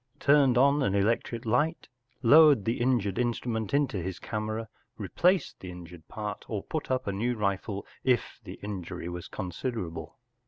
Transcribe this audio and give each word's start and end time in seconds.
turned 0.19 0.57
on 0.57 0.81
an 0.81 0.95
electric 0.95 1.45
light, 1.45 1.87
lowered 2.23 2.65
the 2.65 2.81
injured 2.81 3.19
instrument 3.19 3.71
into 3.71 3.97
his 4.01 4.17
camera, 4.17 4.67
replaced 4.97 5.59
the 5.59 5.69
injured 5.69 6.07
part, 6.07 6.43
or 6.47 6.63
put 6.63 6.89
up 6.89 7.05
a 7.05 7.11
new 7.13 7.35
rifle 7.35 7.85
if 8.03 8.39
the 8.43 8.55
injury 8.63 9.07
was 9.07 9.29
con¬ 9.29 9.53
siderable. 9.53 10.13